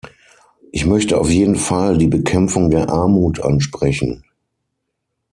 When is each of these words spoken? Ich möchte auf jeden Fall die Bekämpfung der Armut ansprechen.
Ich 0.71 0.87
möchte 0.87 1.19
auf 1.19 1.29
jeden 1.29 1.55
Fall 1.55 1.95
die 1.99 2.07
Bekämpfung 2.07 2.71
der 2.71 2.89
Armut 2.89 3.39
ansprechen. 3.39 4.25